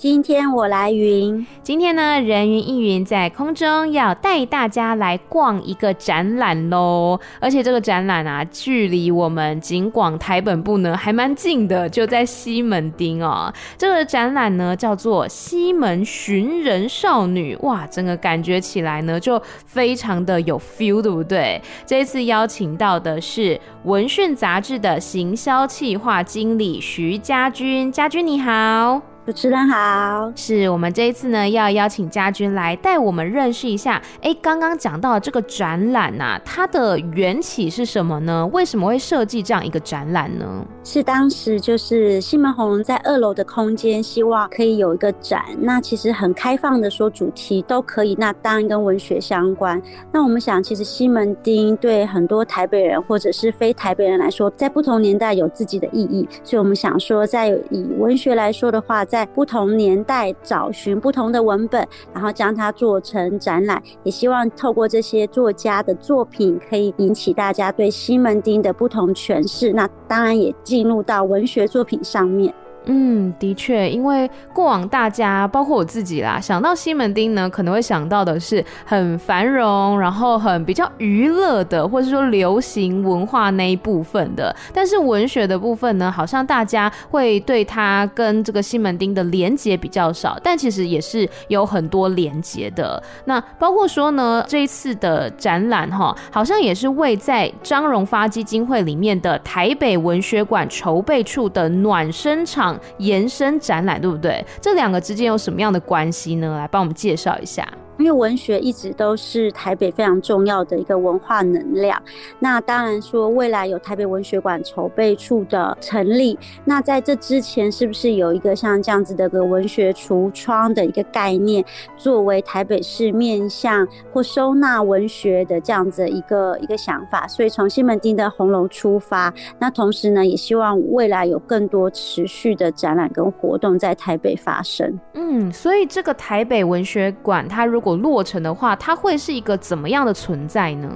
[0.00, 7.20] 今天我来云，今天呢，人云亦云在空中要带大家来逛一个展览喽。
[7.38, 13.52] 而且这个展览啊，距离我们景广台本部呢还蛮近的，就在西门町哦。
[13.76, 21.60] 这个展览呢叫做《西门寻人少女》，哇，整个感觉起来呢就非常的有 feel，对不对？
[21.84, 29.09] 这一次邀请到的是《文讯》杂志的行销企划经理徐家军，家军你好。
[29.26, 34.00] 主持人好，是我们这一次呢要邀请嘉君来带我们认识一下。
[34.22, 38.44] 哎，刚刚讲到的这个展览呐、啊，它的缘起是什么呢？
[38.48, 40.66] 为什么会设计这样一个展览呢？
[40.82, 45.44] 是当时就是西门红在二楼的空间，希望可以有一个展。
[45.60, 48.16] 那其实很开放的说，主题都可以。
[48.18, 49.80] 那当然跟文学相关。
[50.10, 56.26] 那我们想，其实西门町对很多台北人或者是非台北人来说，在不同年代有自己的意义。
[56.42, 69.72] 所以我们想说，在以文学来说的话，在不同年代找寻不同的文本，然后将它做成展览，也希望透过这些作家的作品，可以引起大家对西门町的不同诠释。
[69.72, 72.54] 那当然也进入到文学作品上面。
[72.86, 84.54] 嗯，的确，因为过往大家包括我自己啦，想到西门町呢，可能会想到的是很繁荣，然后很比较娱乐的，或者说流行文化那一部分的。
[84.72, 93.00] 但是文学的部分呢，好像大家会对它跟这个西门町的连结比较少，但其实也是有很多连接的。
[93.26, 102.69] 那包括说呢，这一次的展览哈，好像也是为在张荣发基金会里面的台北文学馆筹备处的暖身场。
[102.98, 104.44] 延伸展览，对不对？
[104.60, 106.58] 这两个之间有什么样的关系呢？
[106.58, 107.66] 来帮我们介绍一下。
[108.00, 112.02] 因为文学一直都是台北非常重要的一个文化能量。
[112.38, 121.62] 那当然说，未来有台北文学馆筹备处的成立，那在这之前，是不是有一个像这样子的个文学橱窗的一个概念，
[121.98, 127.28] 作为台北市面向或收纳文学的这样子一个一个想法？
[127.28, 134.98] 所以从西门町的红楼出发，那同时呢，也希望未来有更多持续的展览跟活动在台北发生。
[135.12, 140.90] 嗯，所以这个台北文学馆，它如果落成的话，它会是一个怎么样的存在呢？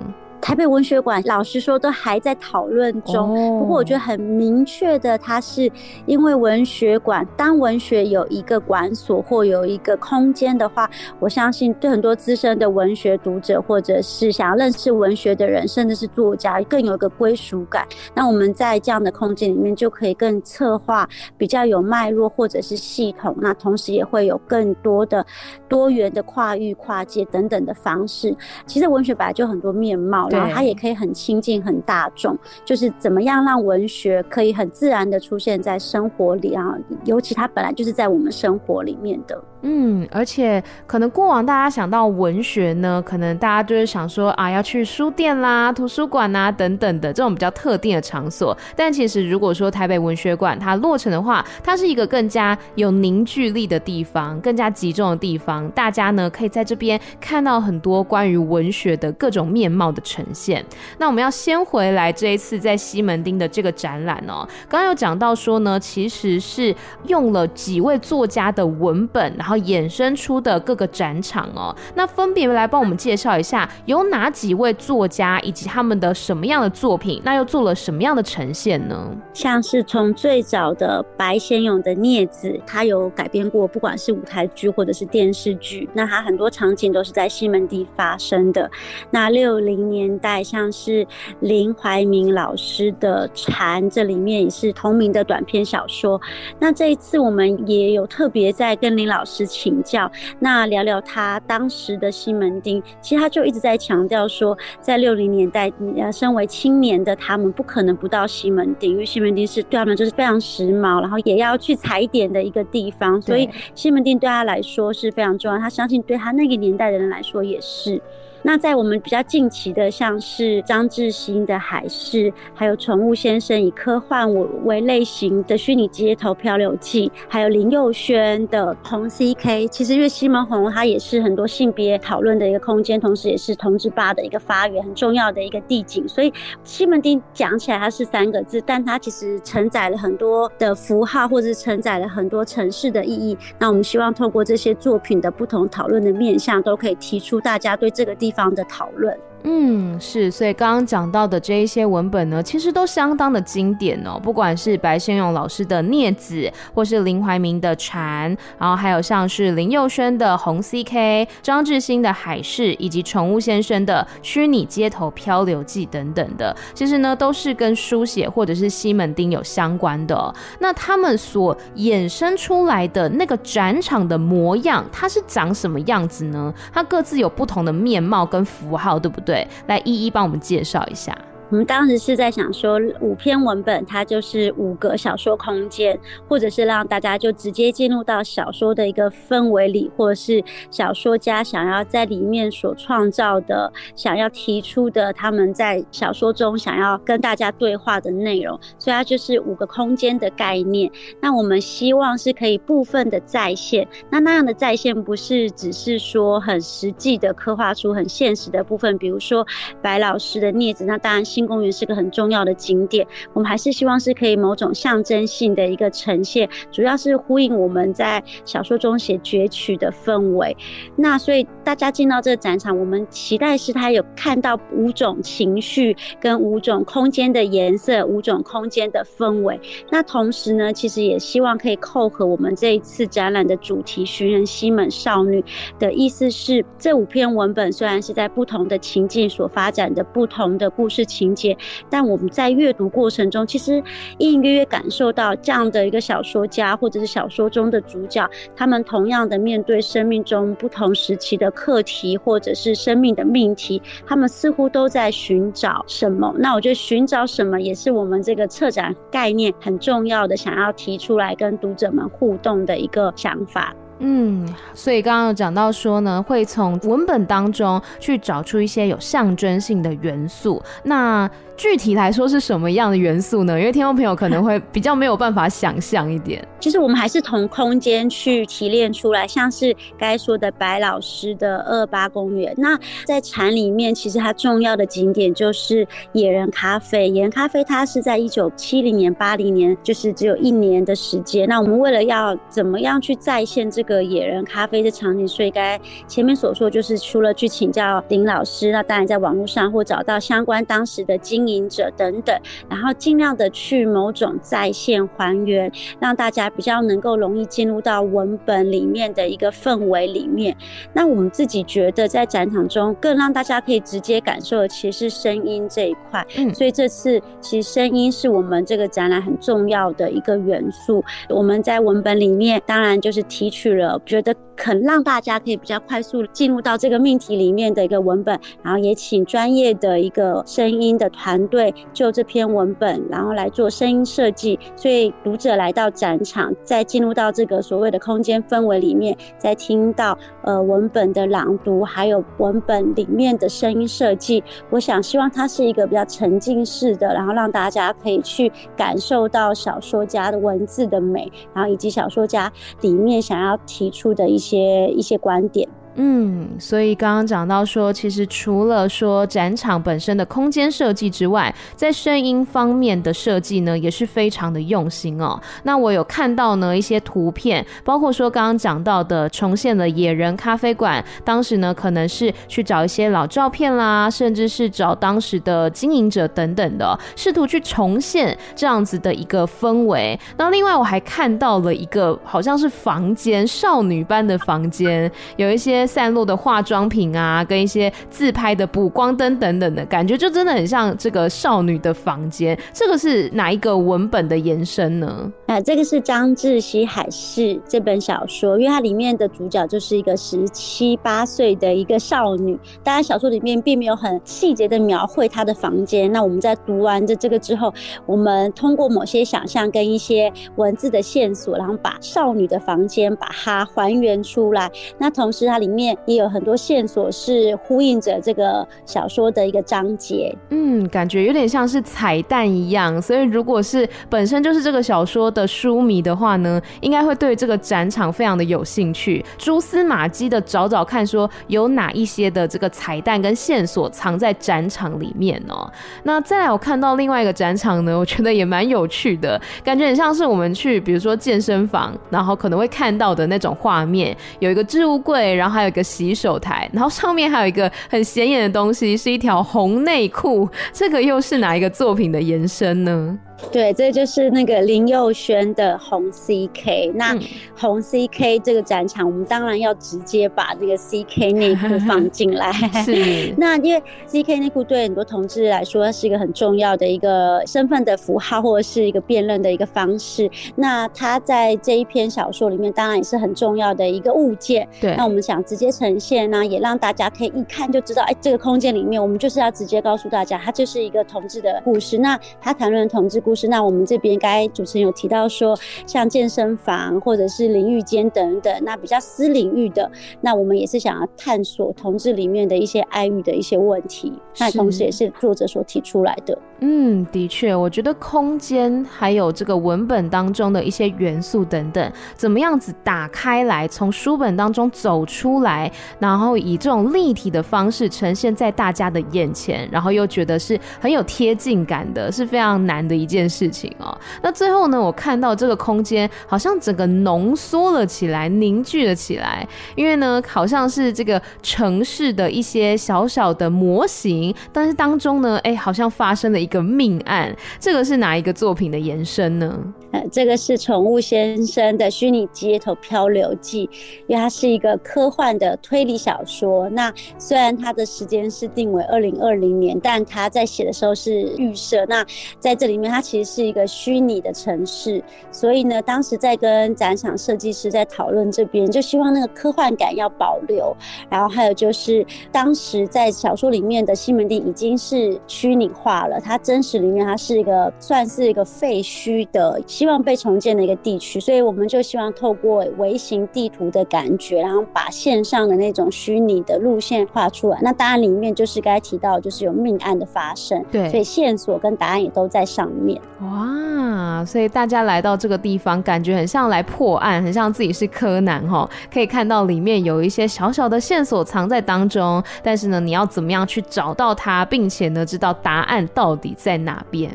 [0.44, 3.31] 台北文学馆，老实说都还在讨论中。
[3.31, 3.60] Oh.
[3.60, 5.72] 不过我觉得很明确的，它是
[6.05, 10.88] 因为文学馆，当文学有一个馆所或有一个空间的话，
[11.19, 17.88] 我相信对很多资深的文学读者，或者是想要认识文学的人，甚至是作家，更有一个归属感。
[18.15, 23.34] 那我们在这样的空间里面，就可以更策划比较有脉络或者是系统。
[23.41, 25.25] 那同时也会有更多的
[25.71, 28.37] 多元的跨域、跨界等等的方式。
[28.66, 30.28] 其实文学本来就很多面貌。
[30.34, 39.43] 然后它也可以很亲近、很大众，就是怎么样让文学可以很自然的出现在生活里啊，尤其它本来就是在我们生活里面的。
[39.67, 48.55] 嗯，而且可能过往大家想到文学呢，可能大家就是想说啊，要去书店啦、图书馆啊等等的这种比较特定的场所。
[48.77, 55.67] 但其实如果说台北文学馆它落成的话，它是一个更加有凝聚力的地方，更加集中的地方。
[55.71, 60.63] 大家呢可以在这边看到很多关于文学的各种面貌的呈现。
[60.99, 66.77] 那我们要先回来这一次在西门町的这个展览哦，刚刚有讲到说呢，其实是
[67.07, 69.53] 用了几位作家的文本，然后。
[69.56, 79.10] 衍生出的各个展场哦，那分别来帮我们介绍一下有哪几位作家以及他们的什么样的作品，那又做了什么样的呈现呢？
[79.32, 88.71] 像是从最早的白先勇的《孽子》，他有改编过，不管是舞台剧或者是电视剧，那他很多场景都是在西门町发生的。
[89.10, 91.06] 那六零年代像是
[91.41, 96.21] 林怀民老师的《蝉》，这里面也是同名的短篇小说。
[96.59, 99.44] 那这一次我们也有特别在跟林老师。
[99.47, 102.83] 请教，那聊聊他当时的西门町。
[103.01, 113.21] 其实他就一直在强调说，在六零年代，呃，身为青年的他们不可能不到西门町，因为西门町是对他们就是非常时髦，然后也要去踩点的一个地方。
[113.21, 118.01] 所以西门町对他来说是非常重要，他相信对他那个年代的人来说也是。
[118.47, 124.31] 那在我们比较近期的，像是张志新的《海市》，还有宠物先生以科幻
[124.67, 129.67] 为类型的虚拟街头漂流记，还有林佑轩的红 CK。
[129.69, 136.07] 其实因为西门红它也是很多性别讨论的一个空间，同时也是同志吧的一个发源很重要的一个地景。
[136.07, 136.31] 所以
[136.65, 143.35] 西门町讲起来它是三个字，但它其实承载了很多的符号，或者是承载了很多城市的意义。
[143.59, 149.19] 那我们希望透过这些作品的不同讨论的面向，都可以提出大家对这个地方的讨论。
[149.47, 154.19] 嗯，是，所以刚刚讲到的这一些文本呢，其实都相当的经典哦。
[154.19, 156.37] 不管是白先勇老师的《镊子》，
[156.75, 170.35] 或是林怀民的《蝉》，然后还有像是林佑轩的《红 CK》，张志新的《海市》，以及宠物先生的《虚拟街头漂流记》等等的，其实呢都是跟书写或者是西门町有相关的。
[170.59, 176.53] 那他们所衍生出来的那个展场的模样，它是长什么样子呢？
[176.73, 179.34] 它各自有不同的面貌跟符号，对不对？
[179.34, 181.13] 对，来一一帮我们介绍一下。
[181.54, 185.97] 我们当时是在想说，五篇文本它就是五个小说空间，
[186.27, 200.91] 或者是让大家就直接进入到小说的一个氛围里，或者是小说家想要在里面所创造的、想要提出的他们在小说中想要跟大家对话的内容，所以它就是五个空间的概念。
[201.21, 209.47] 那我们希望是可以部分的再现，那那样的再现不是只是说很实际的刻画出很现实的部分，比如说
[209.80, 211.24] 白老师的镊子，那当然。
[211.24, 220.57] 新公园是个很重要的景点，我们还是希望是可以某种象征性的一个呈现，主要是呼应我们在小说中写攫取的氛围。
[220.97, 229.59] 那所以大家进到这个展场，我们期待是他有看到五种情绪跟五种空间的颜色，五种空间的氛围。
[229.91, 235.43] 那同时呢，其实也希望可以扣合我们这一次展览的主题“寻人西门少女”
[235.79, 241.23] 的意思是，这五篇文本虽然是在不同的情境所发展的不同的故事情。
[241.24, 241.56] 情节，
[241.88, 243.82] 但我们在阅读过程中，其实
[244.18, 256.35] 隐隐约约感受到这样的一个小说家，或者是小说中的主角，他们同样的面对生命中不同时期的课题，或者是生命的命题，他们似乎都在寻找什么。
[256.38, 263.75] 那我觉得寻找什么，也是我们这个策展概念很重要的，想要提出来跟读者们互动的一个想法。
[264.06, 270.62] 嗯，所以刚刚有讲到说呢，会从文本当中去找出一些有象征性的元素。
[270.83, 273.59] 那具体来说是什么样的元素呢？
[273.59, 276.47] 因为听众朋友可能会比较没有办法想象一点。
[276.59, 282.52] 其实我们还是从空间去提炼出来，像是该说的白老师的二八公园。
[282.56, 287.09] 那在禅里面，其实它重要的景点就是野人咖啡。
[287.09, 291.47] 野人咖啡它是在一九七零年、八零年，就是只有一年的时间。
[291.49, 295.78] 那我们为了要怎么样去再现这个野人咖啡的场景，所以该
[296.09, 302.35] 前面所说，就是除了去请教林老师，那当然在网络上或找到相关当时的经营者等等，
[302.69, 310.57] 然后尽量的去某种在线还原，让大家比较能够容易进入到文本里面的一个氛围里面。
[310.93, 316.26] 那我们自己觉得在展场中更让大家可以直接感受的，其实是声音这一块。
[316.37, 321.05] 嗯，所以这次其实声音是我们这个展览很重要的一个元素。
[321.29, 324.35] 我们在文本里面当然就是提取了，觉得。
[324.56, 334.59] 肯让大家可以比较快速进入到这个命题里面的一个文本，然后也请专业的一个声音的团队就这篇文本，然后来做声音设计。
[334.76, 344.42] 所以读者来到展场，再进入到这个所谓的空间氛围里面，再听到呃文本的朗读，还有文本里面的声音设计。
[344.71, 354.91] 我想希望它是一个比较沉浸式的，然后让大家可以去感受到小说家的文字的美，然后以及小说家里面想要提出的一些。
[354.91, 355.69] 一些观点。
[355.97, 365.41] 嗯，所以刚刚讲到说，其实除了说展场本身的空间设计之外，在声音方面的设计呢，也是非常的用心哦。
[365.63, 380.19] 那我有看到呢一些图片，包括说刚刚讲到的重现了野人咖啡馆，当时呢可能是去找一些老照片啦，甚至是找当时的经营者等等的，试图去重现这样子的一个氛围。
[380.37, 385.84] 那另外我还看到了一个好像是房间，少女般的房间，有一些。
[385.87, 392.59] 散落的化妆品啊，跟一些自拍的补光灯等等的感觉，就真的很像这个少女的房间。
[392.73, 395.33] 这个是哪一个文本的延伸呢？
[395.47, 402.59] 啊，这个是张志熙《海市》这本小说，因为它里面的主角就是一个十七八岁的一个少女。
[402.83, 406.11] 当然，小说里面并没有很细节的描绘她的房间。
[406.11, 407.73] 那我们在读完这这个之后，
[408.07, 414.71] 我们通过某些想象跟一些文字的线索，然后把少女的房间把它还原出来。
[414.99, 420.35] 那同时，它里面面也有很多线索是呼应着这个小说的一个章节。
[420.50, 423.00] 嗯，感觉有点像是彩蛋一样。
[423.02, 435.71] 所以如果是本身就是这个小说的书迷的话呢，应该会对这个展场非常的有兴趣，蛛丝马迹的找找看，说有哪一些的这个彩蛋跟线索藏在展场里面哦。
[436.04, 453.18] 那再来，我看到另外一个展场呢，我觉得也蛮有趣的，感觉很像是我们去，比如说健身房，然后可能会看到的那种画面，有一个置物柜，然后还有一个洗手台，然后上面还有一个很显眼的东西，是一条红内裤，这个又是哪一个作品的延伸呢？
[453.50, 456.93] 对，这就是那个林佑轩的红 CK。
[456.95, 457.19] 那
[457.57, 462.53] 红 CK 这个展场，我们当然要直接把这个 CK 内裤放进来。
[462.85, 463.35] 是。
[463.38, 470.31] 那因为 CK 内裤对很多同志来说是一个很重要的一个身份的符号，或者是一个辨认的一个方式。
[470.57, 474.67] 那它在这一篇小说里面，当然也是很重要的一个物件。
[474.81, 474.95] 对。
[474.97, 481.99] 那我们想直接呈现呢，也让大家可以一看就知道，哎，这个空间里面，我们就是要直接告诉大家，它就是一个同志的故事。
[481.99, 483.49] 那他谈论同志故事。
[483.49, 489.90] 那我们这边刚才主持人有提到说，像健身房或者是淋浴间等等，那比较私领域的，
[490.21, 496.38] 那我们也是想要探索同志里面的一些爱欲的一些问题，那同时也是作者所提出来的。
[496.61, 513.97] 嗯，的确，我觉得空间还有这个文本当中的一些元素等等，怎么样子打开来，从书本当中走出来，然后以这种立体的方式呈现在大家的眼前，然后又觉得是很有贴近感的，是非常难的一件件事情哦。
[514.23, 529.56] 那最后呢，我看到这个空间好像整个浓缩了起来，凝聚了起来，因为呢，好像是这个城市的一些小小的模型，但是当中呢，哎，好像发生了一个命案，这个是哪一个作品的延伸呢？
[529.92, 533.71] 呃，这个是宠物先生的虚拟街头漂流记，
[534.09, 536.68] 因为它是一个科幻的推理小说。
[536.71, 541.87] 那虽然它的时间是定为二零二零年，但它在写的时候是预设。
[541.87, 542.04] 那
[542.40, 545.03] 在这里面，它其实是一个虚拟的城市。
[545.31, 550.75] 所以呢，当时在跟展场设计师在讨论这边，就希望那个科幻感要保留。
[551.11, 556.39] 然后还有就是，当时在小说里面的西门町已经是虚拟化了，它。
[556.45, 567.59] 真实里面，它是一个算是一个废墟的，希望被重建的一个地区，所以我们就希望透过微型地图的感觉，然后把线上的那种虚拟的路线画出来。
[567.63, 572.94] 那当然里面就是该提到，就是有命案的发生，对，所以线索跟答案也都在上面。
[573.21, 587.11] 哇，所以大家来到这个地方，感觉很像来破案，很像自己是柯南哈，可以看到里面有一些小小的线索藏在当中，但是呢，你要怎么样去找到它，并且呢，知道答案到底在哪边？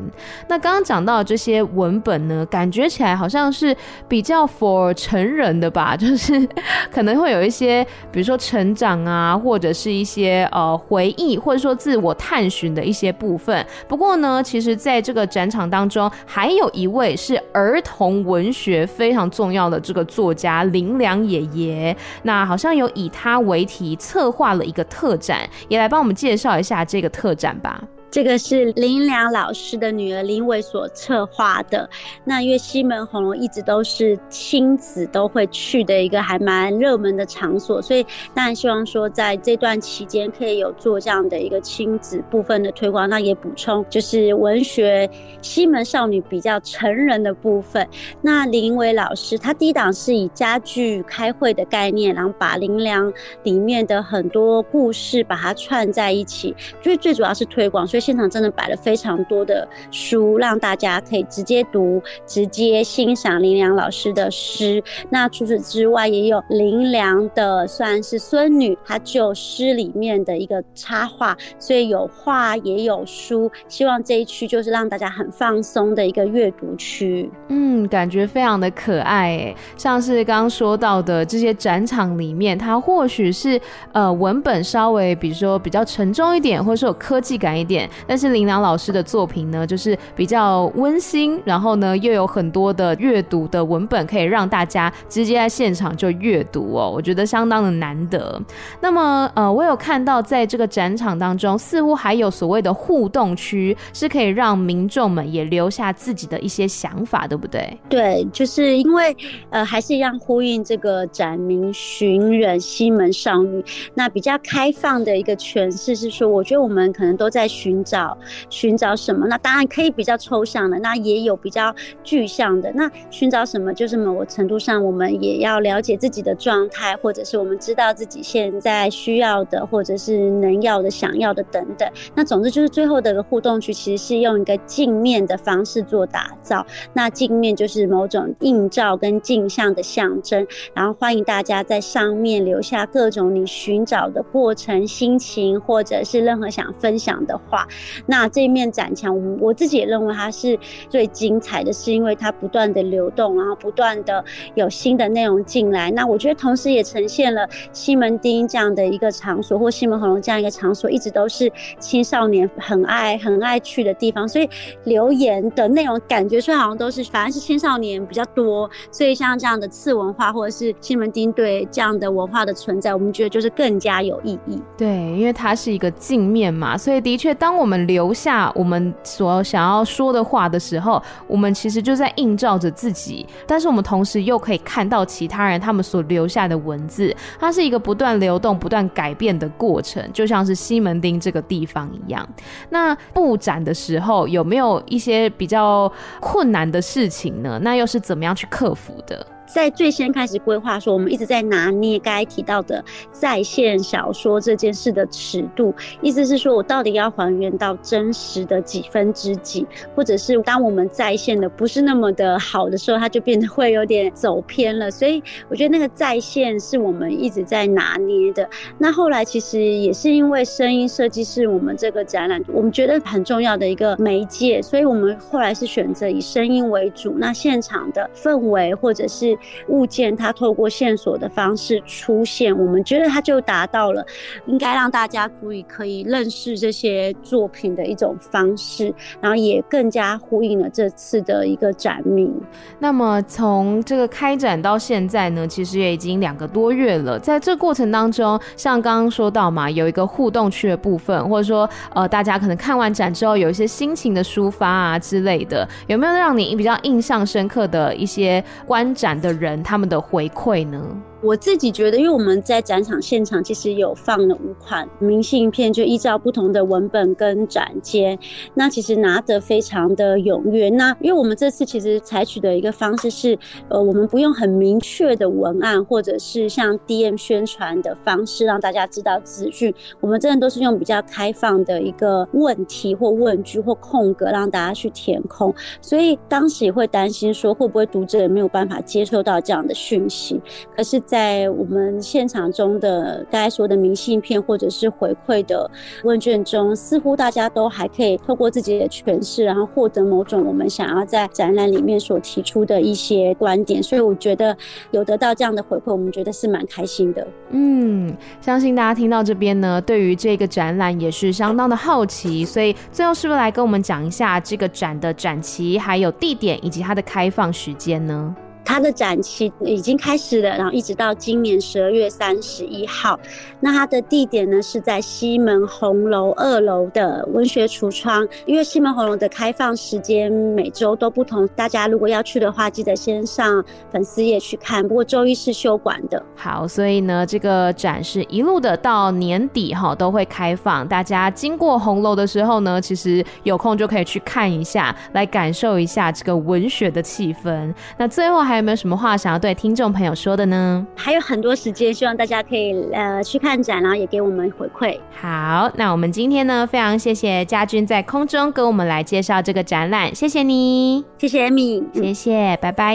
[0.48, 3.76] 那刚刚讲到的这些文本呢，感觉起来好像是
[4.08, 6.48] 比较 for 成人的吧， 就是
[6.90, 13.64] 可能会有一些，比如说成长啊，或者是一些呃回忆，或者说自我探寻的一些部分。
[13.86, 27.80] 不过呢，其实在这个展场当中，还有一位是儿童文学非常重要的这个作家林良爷爷，那好像有以他为题策划了一个特展，也来帮我们介绍一下这个特展吧。
[28.10, 31.88] 这个是林良老师的女儿林伟所策划的。
[32.24, 43.08] 那因为西门红楼一直都是亲子都会去的一个还蛮热门的场所，所以当然希望说在这段期间可以有做这样的一个亲子部分的推广。
[43.08, 45.08] 那也补充就是文学
[45.40, 47.86] 西门少女比较成人的部分。
[48.20, 53.12] 那林伟老师他第一档是以家具开会的概念，然后把林良
[53.44, 57.99] 里面的很多故事把它串在一起，最最主要是推广，所以。
[58.00, 64.82] 现场真的摆了非常多的书，让大家可以直接读、直接欣赏林良老师的诗。
[65.10, 73.50] 那除此之外，也有林良的算是孙女，她就诗里面的一个插画，所以有画也有书。
[73.68, 77.30] 希望这一区就是让大家很放松的一个阅读区。
[77.48, 83.60] 嗯，感觉非常的可爱诶，像是刚刚说到的这些展场里面，它或许是
[83.92, 87.89] 呃文本稍微比如说比较沉重一点，或者说有科技感一点。
[88.06, 98.40] 但是林良老师的作品呢，就是比较温馨，然后呢又有很多的阅读的文本，可以让大家直接在现场就阅读哦，我觉得相当的难得。
[98.80, 107.76] 那么呃，我有看到在这个展场当中，似乎还有所谓的互动区，是可以让民众们也留下自己的一些想法，对不对？
[107.88, 109.16] 对，就是因为
[109.50, 117.79] 呃，还是一样呼应这个展名寻人西门少女，那比较开放的一个诠释是说，我觉得我们可能都在寻。
[117.84, 118.16] 找
[118.48, 119.26] 寻找什么？
[119.26, 122.70] 那当然可以比较抽象的，那也有比较具象的。
[122.74, 131.88] 那寻找什么，就是某个程度上，我们也要了解自己的状态，或者是我们知道自己现在需要的，或者是能要的、想要的等等。
[132.14, 136.64] 那总之就是最后的互动区，其实是用一个镜面的方式做打造。
[136.92, 147.66] 那镜面就是某种映照跟镜像的象征，然后欢迎大家在上面留下各种你寻找的过程、心情，或者是任何想分享的话。
[148.06, 150.58] 那这一面展墙，我我自己也认为它是
[150.88, 154.24] 最精彩的，是因为它不断的流动，然后不断的
[154.54, 155.90] 有新的内容进来。
[155.90, 164.28] 那我觉得同时也呈现了西门町这样的一个场所，或西门红楼这样一个场所，一直都是青少年很爱很爱去的地方。
[164.28, 164.48] 所以
[164.84, 168.68] 留言的内容感觉出来好像都是，反而是青少年比较多。
[168.90, 174.60] 所以像这样的次文化，或者是西门町对这样的文化的存在，我们觉得就是更加有意义。
[174.76, 183.26] 对，因为它是一个镜面嘛，所以的确，当我们留下我们所想要说的话的时候，我们其实就在映照着自己。
[183.46, 192.26] 但是我们同时又可以看到其他人他们所留下的文字，它是一个不断流动、不断改变的过程，就像是西门町这个地方一样。
[192.70, 197.58] 那布展的时候有没有一些比较困难的事情呢？
[197.62, 199.26] 那又是怎么样去克服的？
[199.52, 214.90] 在最先开始规划说，我们一直在拿捏刚才提到的在线小说这件事的尺度，意思是说我到底要还原到真实的几分之几，或者是当我们在线的不是那么的好的时候，它就变得会有点走偏了。
[214.90, 218.48] 所以我觉得那个在线是我们一直在拿捏的。
[218.78, 227.14] 那后来其实也是因为声音设计是我们这个展览我们觉得很重要的一个媒介，所以我们后来是选择以声音为主。
[227.18, 229.36] 那现场的氛围或者是
[229.68, 234.04] 物件，它透过线索的方式出现，我们觉得它就达到了
[234.46, 242.32] 应该让大家足以可以认识这些作品的一种方式，然后也更加呼应了这次的一个展名。
[242.78, 247.18] 那么从这个开展到现在呢，其实也已经两个多月了。
[247.18, 260.84] 在这过程当中，像刚刚说到嘛，有一个互动区的部分，或者说呃，大家可能看完展之后有一些心情的抒发啊之类的，有没有让你比较印象深刻的一些观展的人他们的回馈呢？
[261.22, 268.18] 我自己觉得，因为我们在展场现场其实有放了五款明信片，就依照不同的文本跟展间，
[268.54, 270.70] 那其实拿得非常的踊跃。
[270.70, 285.54] 那因为我们这次其实采取的一个方式是，呃，我们不用很明确的文案，或者是像 DM 宣传的方式让大家知道资讯，我们真的都是用比较开放的一个问题或问句或空格让大家去填空。
[285.82, 290.40] 所以当时也会担心说，会不会读者也没有办法接受到这样的讯息，
[290.74, 290.98] 可是。
[291.10, 295.68] 在我们现场中的大家说的明信片或者是回馈的
[296.04, 303.82] 问卷中，似乎大家都还可以透过自己的诠释，然后获得某种我们想要在展览里面所提出的一些观点。
[303.82, 304.56] 所以我觉得
[304.92, 307.26] 有得到这样的回馈，我们觉得是蛮开心的。
[307.48, 312.44] 嗯，相信大家听到这边呢，对于这个展览也是相当的好奇。
[312.44, 318.32] 所以最后是不是来跟我们讲一下这个展的展期、还有地点以及它的开放时间呢？
[318.70, 323.18] 它的展期已经开始了，然后一直到今年十二月三十一号。
[323.58, 328.24] 那它的地点呢，是在西门红楼二楼的文学橱窗。
[328.46, 334.86] 因为西门红楼的开放时间每周都不同，大家如果要去的话，记得先上粉丝页去看。
[334.86, 336.22] 不过周一是休馆的。
[336.36, 340.86] 好，所以呢，这个展是一路的到年底哈都会开放。
[340.86, 347.74] 大家经过红楼的时候呢，其实有空就可以去看一下，来感受一下这个文学的气氛。
[347.98, 348.59] 那最后还。
[348.60, 350.86] 有没有什么话想要对听众朋友说的呢？
[350.94, 354.98] 还有很多时间，希望大家可以呃去看展，然后也给我们回馈。
[355.20, 362.94] 好，那我们今天呢，非常谢谢家军在空中跟我们来介绍这个展览，谢谢你，谢谢 Amy，谢谢，拜拜。